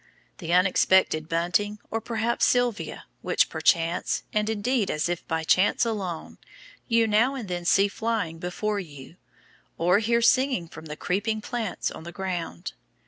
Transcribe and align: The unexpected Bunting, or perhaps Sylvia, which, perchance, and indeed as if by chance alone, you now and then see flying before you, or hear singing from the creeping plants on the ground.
The 0.39 0.51
unexpected 0.51 1.29
Bunting, 1.29 1.77
or 1.91 2.01
perhaps 2.01 2.45
Sylvia, 2.47 3.05
which, 3.21 3.49
perchance, 3.49 4.23
and 4.33 4.49
indeed 4.49 4.89
as 4.89 5.07
if 5.07 5.27
by 5.27 5.43
chance 5.43 5.85
alone, 5.85 6.39
you 6.87 7.05
now 7.05 7.35
and 7.35 7.47
then 7.47 7.65
see 7.65 7.87
flying 7.87 8.39
before 8.39 8.79
you, 8.79 9.17
or 9.77 9.99
hear 9.99 10.23
singing 10.23 10.67
from 10.67 10.87
the 10.87 10.97
creeping 10.97 11.39
plants 11.39 11.91
on 11.91 12.01
the 12.03 12.11
ground. 12.11 12.73